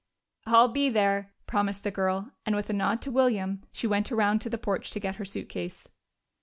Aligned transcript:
"I'll 0.47 0.67
be 0.67 0.89
there!" 0.89 1.31
promised 1.45 1.83
the 1.83 1.91
girl, 1.91 2.31
and 2.43 2.55
with 2.55 2.71
a 2.71 2.73
nod 2.73 3.03
to 3.03 3.11
William, 3.11 3.61
she 3.71 3.85
went 3.85 4.11
around 4.11 4.39
to 4.41 4.49
the 4.49 4.57
porch 4.57 4.89
to 4.89 4.99
get 4.99 5.17
her 5.17 5.25
suitcase. 5.25 5.87